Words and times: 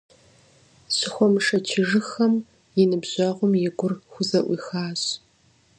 Щыхуэмышэчыжыххэм, 0.95 2.33
и 2.81 2.83
ныбжьэгъум 2.89 3.53
и 3.67 3.69
гур 3.77 3.93
хузэӀуихащ. 4.11 5.01